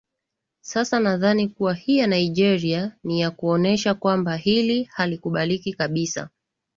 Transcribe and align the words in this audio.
sasa 0.61 0.99
nadhani 0.99 1.47
kuwa 1.49 1.73
hii 1.73 1.97
ya 1.97 2.07
nigeria 2.07 2.95
niyakuonyesha 3.03 3.93
kwamba 3.93 4.35
hili 4.35 4.83
halikubaliki 4.83 5.73
kabisa 5.73 6.29